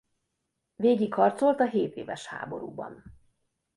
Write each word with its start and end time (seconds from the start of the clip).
Végig 0.75 1.13
harcolt 1.13 1.59
a 1.59 1.65
hétéves 1.67 2.25
háborúban. 2.25 3.03